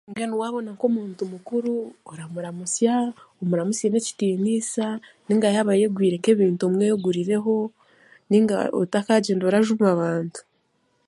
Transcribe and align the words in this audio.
Mbwenu 0.09 0.33
waabona 0.41 0.69
nk'omuntu 0.75 1.21
mukuru, 1.33 1.73
oramuramusya 2.11 2.93
omuramusye 3.41 3.87
n'ekitiniisa 3.89 4.85
ninga 5.25 5.47
yaba 5.55 5.71
ayegwire 5.75 6.15
nk'ebintu 6.19 6.61
omwegurireho 6.69 7.55
ninga 8.29 8.57
otakagyenda 8.81 9.43
orajuma 9.47 9.85
abantu. 9.95 10.39